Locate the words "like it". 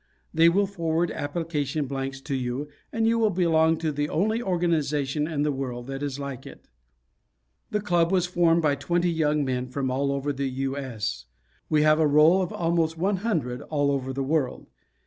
6.17-6.67